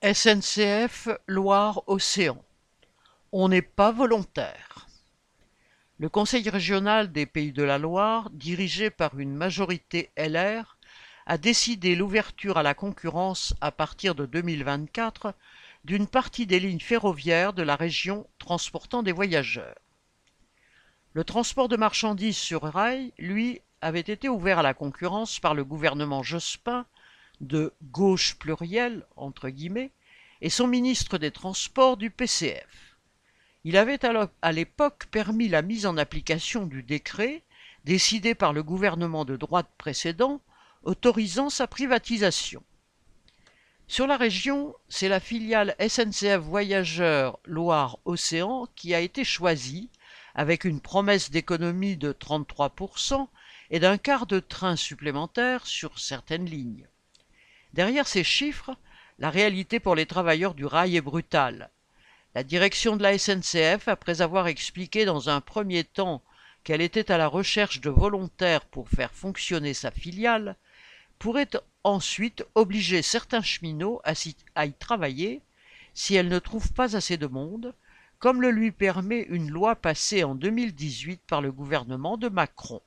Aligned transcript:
SNCF 0.00 1.08
Loire-Océan. 1.26 2.40
On 3.32 3.48
n'est 3.48 3.62
pas 3.62 3.90
volontaire. 3.90 4.86
Le 5.98 6.08
Conseil 6.08 6.48
régional 6.48 7.10
des 7.10 7.26
Pays 7.26 7.50
de 7.50 7.64
la 7.64 7.78
Loire, 7.78 8.30
dirigé 8.30 8.90
par 8.90 9.18
une 9.18 9.34
majorité 9.34 10.12
LR, 10.16 10.76
a 11.26 11.36
décidé 11.36 11.96
l'ouverture 11.96 12.58
à 12.58 12.62
la 12.62 12.74
concurrence 12.74 13.54
à 13.60 13.72
partir 13.72 14.14
de 14.14 14.24
2024 14.24 15.34
d'une 15.84 16.06
partie 16.06 16.46
des 16.46 16.60
lignes 16.60 16.78
ferroviaires 16.78 17.52
de 17.52 17.64
la 17.64 17.74
région 17.74 18.24
transportant 18.38 19.02
des 19.02 19.10
voyageurs. 19.10 19.74
Le 21.12 21.24
transport 21.24 21.68
de 21.68 21.76
marchandises 21.76 22.38
sur 22.38 22.62
rail, 22.62 23.12
lui, 23.18 23.62
avait 23.80 23.98
été 23.98 24.28
ouvert 24.28 24.60
à 24.60 24.62
la 24.62 24.74
concurrence 24.74 25.40
par 25.40 25.54
le 25.54 25.64
gouvernement 25.64 26.22
Jospin 26.22 26.86
de 27.40 27.72
gauche 27.90 28.36
plurielle, 28.36 29.06
entre 29.16 29.48
guillemets, 29.48 29.92
et 30.40 30.50
son 30.50 30.66
ministre 30.66 31.18
des 31.18 31.30
Transports 31.30 31.96
du 31.96 32.10
PCF. 32.10 32.96
Il 33.64 33.76
avait 33.76 34.00
à 34.42 34.52
l'époque 34.52 35.06
permis 35.10 35.48
la 35.48 35.62
mise 35.62 35.86
en 35.86 35.96
application 35.96 36.66
du 36.66 36.82
décret 36.82 37.42
décidé 37.84 38.34
par 38.34 38.52
le 38.52 38.62
gouvernement 38.62 39.24
de 39.24 39.36
droite 39.36 39.70
précédent 39.78 40.40
autorisant 40.82 41.50
sa 41.50 41.66
privatisation. 41.66 42.62
Sur 43.88 44.06
la 44.06 44.16
région, 44.16 44.74
c'est 44.88 45.08
la 45.08 45.20
filiale 45.20 45.74
SNCF 45.80 46.38
Voyageurs 46.38 47.38
Loire-Océan 47.44 48.68
qui 48.76 48.94
a 48.94 49.00
été 49.00 49.24
choisie, 49.24 49.88
avec 50.34 50.64
une 50.64 50.80
promesse 50.80 51.30
d'économie 51.30 51.96
de 51.96 52.12
33% 52.12 53.26
et 53.70 53.80
d'un 53.80 53.98
quart 53.98 54.26
de 54.26 54.40
train 54.40 54.76
supplémentaire 54.76 55.66
sur 55.66 55.98
certaines 55.98 56.44
lignes. 56.44 56.86
Derrière 57.74 58.08
ces 58.08 58.24
chiffres, 58.24 58.76
la 59.18 59.30
réalité 59.30 59.80
pour 59.80 59.94
les 59.94 60.06
travailleurs 60.06 60.54
du 60.54 60.64
rail 60.64 60.96
est 60.96 61.00
brutale. 61.00 61.70
La 62.34 62.42
direction 62.42 62.96
de 62.96 63.02
la 63.02 63.18
SNCF, 63.18 63.88
après 63.88 64.20
avoir 64.20 64.46
expliqué 64.46 65.04
dans 65.04 65.28
un 65.28 65.40
premier 65.40 65.84
temps 65.84 66.22
qu'elle 66.64 66.80
était 66.80 67.10
à 67.10 67.18
la 67.18 67.26
recherche 67.26 67.80
de 67.80 67.90
volontaires 67.90 68.64
pour 68.64 68.88
faire 68.88 69.12
fonctionner 69.12 69.74
sa 69.74 69.90
filiale, 69.90 70.56
pourrait 71.18 71.50
ensuite 71.84 72.44
obliger 72.54 73.02
certains 73.02 73.42
cheminots 73.42 74.00
à, 74.04 74.66
y 74.66 74.72
travailler 74.74 75.42
si 75.94 76.14
elle 76.14 76.28
ne 76.28 76.38
trouve 76.38 76.72
pas 76.72 76.96
assez 76.96 77.16
de 77.16 77.26
monde, 77.26 77.74
comme 78.18 78.42
le 78.42 78.50
lui 78.50 78.70
permet 78.70 79.22
une 79.22 79.50
loi 79.50 79.74
passée 79.76 80.24
en 80.24 80.34
2018 80.34 81.20
par 81.26 81.40
le 81.40 81.50
gouvernement 81.50 82.16
de 82.16 82.28
Macron. 82.28 82.82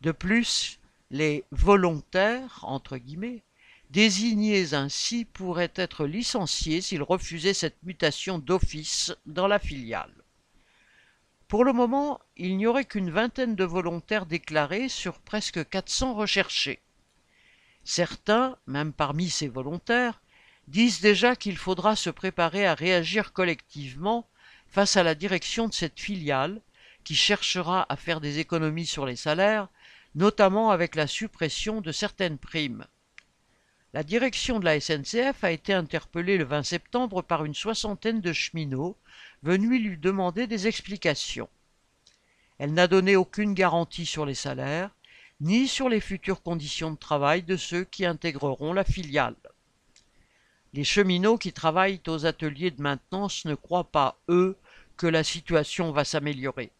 De 0.00 0.12
plus, 0.12 0.78
les 1.10 1.44
volontaires, 1.50 2.60
entre 2.62 2.96
guillemets, 2.96 3.42
désignés 3.90 4.74
ainsi 4.74 5.24
pourraient 5.24 5.72
être 5.74 6.06
licenciés 6.06 6.80
s'ils 6.80 7.02
refusaient 7.02 7.54
cette 7.54 7.82
mutation 7.82 8.38
d'office 8.38 9.14
dans 9.26 9.46
la 9.46 9.58
filiale. 9.58 10.12
Pour 11.48 11.64
le 11.64 11.72
moment, 11.72 12.20
il 12.36 12.58
n'y 12.58 12.66
aurait 12.66 12.84
qu'une 12.84 13.10
vingtaine 13.10 13.56
de 13.56 13.64
volontaires 13.64 14.26
déclarés 14.26 14.90
sur 14.90 15.18
presque 15.20 15.66
400 15.66 16.14
recherchés. 16.14 16.82
Certains, 17.84 18.58
même 18.66 18.92
parmi 18.92 19.30
ces 19.30 19.48
volontaires, 19.48 20.20
disent 20.66 21.00
déjà 21.00 21.34
qu'il 21.36 21.56
faudra 21.56 21.96
se 21.96 22.10
préparer 22.10 22.66
à 22.66 22.74
réagir 22.74 23.32
collectivement 23.32 24.28
face 24.66 24.98
à 24.98 25.02
la 25.02 25.14
direction 25.14 25.68
de 25.68 25.72
cette 25.72 25.98
filiale 25.98 26.60
qui 27.04 27.14
cherchera 27.14 27.86
à 27.88 27.96
faire 27.96 28.20
des 28.20 28.38
économies 28.38 28.84
sur 28.84 29.06
les 29.06 29.16
salaires, 29.16 29.68
notamment 30.14 30.70
avec 30.70 30.94
la 30.94 31.06
suppression 31.06 31.80
de 31.80 31.92
certaines 31.92 32.36
primes. 32.36 32.84
La 33.94 34.02
direction 34.02 34.60
de 34.60 34.66
la 34.66 34.78
SNCF 34.78 35.42
a 35.44 35.50
été 35.50 35.72
interpellée 35.72 36.36
le 36.36 36.44
20 36.44 36.62
septembre 36.62 37.22
par 37.22 37.46
une 37.46 37.54
soixantaine 37.54 38.20
de 38.20 38.34
cheminots 38.34 38.98
venus 39.42 39.82
lui 39.82 39.96
demander 39.96 40.46
des 40.46 40.66
explications. 40.66 41.48
Elle 42.58 42.74
n'a 42.74 42.86
donné 42.86 43.16
aucune 43.16 43.54
garantie 43.54 44.04
sur 44.04 44.26
les 44.26 44.34
salaires, 44.34 44.90
ni 45.40 45.66
sur 45.68 45.88
les 45.88 46.00
futures 46.00 46.42
conditions 46.42 46.90
de 46.90 46.98
travail 46.98 47.42
de 47.42 47.56
ceux 47.56 47.84
qui 47.84 48.04
intégreront 48.04 48.74
la 48.74 48.84
filiale. 48.84 49.36
Les 50.74 50.84
cheminots 50.84 51.38
qui 51.38 51.54
travaillent 51.54 52.02
aux 52.08 52.26
ateliers 52.26 52.70
de 52.70 52.82
maintenance 52.82 53.46
ne 53.46 53.54
croient 53.54 53.90
pas, 53.90 54.18
eux, 54.28 54.58
que 54.98 55.06
la 55.06 55.24
situation 55.24 55.92
va 55.92 56.04
s'améliorer. 56.04 56.72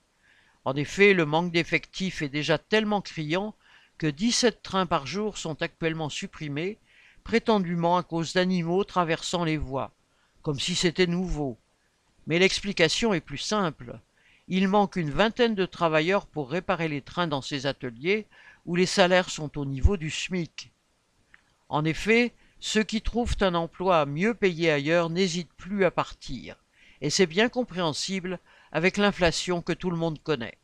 En 0.67 0.77
effet, 0.77 1.15
le 1.15 1.25
manque 1.25 1.53
d'effectifs 1.53 2.21
est 2.21 2.29
déjà 2.29 2.59
tellement 2.59 3.01
criant 3.01 3.55
que 3.97 4.09
17 4.09 4.63
trains 4.63 4.87
par 4.87 5.07
jour 5.07 5.39
sont 5.39 5.63
actuellement 5.63 6.11
supprimés 6.11 6.77
prétendument 7.29 7.99
à 7.99 8.03
cause 8.03 8.33
d'animaux 8.33 8.85
traversant 8.85 9.45
les 9.45 9.59
voies, 9.59 9.93
comme 10.41 10.59
si 10.59 10.75
c'était 10.75 11.07
nouveau. 11.07 11.59
Mais 12.27 12.39
l'explication 12.39 13.13
est 13.13 13.21
plus 13.21 13.37
simple. 13.37 14.01
Il 14.49 14.67
manque 14.67 14.97
une 14.97 15.11
vingtaine 15.11 15.55
de 15.55 15.67
travailleurs 15.67 16.25
pour 16.25 16.51
réparer 16.51 16.89
les 16.89 17.03
trains 17.03 17.27
dans 17.27 17.43
ces 17.43 17.67
ateliers 17.67 18.27
où 18.65 18.77
les 18.77 18.87
salaires 18.87 19.29
sont 19.29 19.59
au 19.59 19.67
niveau 19.67 19.99
du 19.99 20.09
SMIC. 20.09 20.73
En 21.69 21.85
effet, 21.85 22.33
ceux 22.61 22.83
qui 22.83 23.03
trouvent 23.03 23.37
un 23.43 23.55
emploi 23.55 24.07
mieux 24.07 24.33
payé 24.33 24.71
ailleurs 24.71 25.11
n'hésitent 25.11 25.53
plus 25.53 25.85
à 25.85 25.91
partir, 25.91 26.57
et 27.03 27.11
c'est 27.11 27.27
bien 27.27 27.51
compréhensible 27.51 28.39
avec 28.73 28.97
l'inflation 28.97 29.61
que 29.61 29.75
tout 29.75 29.91
le 29.91 29.99
monde 29.99 30.19
connaît. 30.23 30.57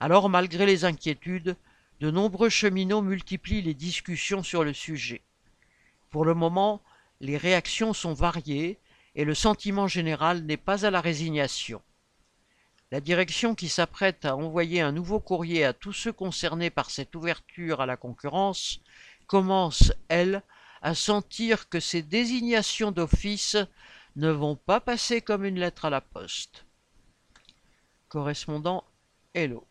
Alors, 0.00 0.28
malgré 0.28 0.66
les 0.66 0.84
inquiétudes, 0.84 1.56
de 2.00 2.10
nombreux 2.10 2.50
cheminots 2.50 3.00
multiplient 3.00 3.62
les 3.62 3.72
discussions 3.72 4.42
sur 4.42 4.62
le 4.62 4.74
sujet. 4.74 5.22
Pour 6.16 6.24
le 6.24 6.32
moment, 6.32 6.80
les 7.20 7.36
réactions 7.36 7.92
sont 7.92 8.14
variées 8.14 8.80
et 9.16 9.26
le 9.26 9.34
sentiment 9.34 9.86
général 9.86 10.44
n'est 10.44 10.56
pas 10.56 10.86
à 10.86 10.90
la 10.90 11.02
résignation. 11.02 11.82
La 12.90 13.02
direction 13.02 13.54
qui 13.54 13.68
s'apprête 13.68 14.24
à 14.24 14.34
envoyer 14.34 14.80
un 14.80 14.92
nouveau 14.92 15.20
courrier 15.20 15.62
à 15.66 15.74
tous 15.74 15.92
ceux 15.92 16.14
concernés 16.14 16.70
par 16.70 16.88
cette 16.88 17.14
ouverture 17.14 17.82
à 17.82 17.86
la 17.86 17.98
concurrence 17.98 18.80
commence, 19.26 19.92
elle, 20.08 20.42
à 20.80 20.94
sentir 20.94 21.68
que 21.68 21.80
ces 21.80 22.00
désignations 22.00 22.92
d'office 22.92 23.58
ne 24.16 24.30
vont 24.30 24.56
pas 24.56 24.80
passer 24.80 25.20
comme 25.20 25.44
une 25.44 25.60
lettre 25.60 25.84
à 25.84 25.90
la 25.90 26.00
poste. 26.00 26.64
Correspondant 28.08 28.84
Hello. 29.34 29.66